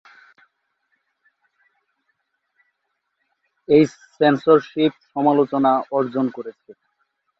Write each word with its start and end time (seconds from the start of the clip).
এই 3.69 3.83
সেন্সরশিপ 4.15 4.91
সমালোচনা 5.13 5.71
অর্জন 5.91 6.25
করেছে। 6.35 6.69